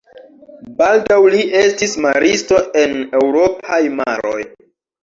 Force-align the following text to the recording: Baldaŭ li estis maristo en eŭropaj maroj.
Baldaŭ 0.79 1.19
li 1.35 1.43
estis 1.61 1.95
maristo 2.07 2.65
en 2.85 2.99
eŭropaj 3.21 3.83
maroj. 4.03 4.39